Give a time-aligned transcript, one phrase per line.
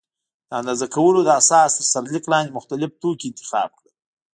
[0.49, 3.91] د اندازه کولو د اساس تر سرلیک لاندې مختلف توکي انتخاب کړل.